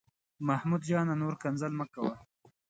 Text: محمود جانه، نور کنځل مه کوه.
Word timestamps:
محمود 0.47 0.81
جانه، 0.89 1.13
نور 1.21 1.33
کنځل 1.41 1.71
مه 1.79 1.85
کوه. 1.93 2.15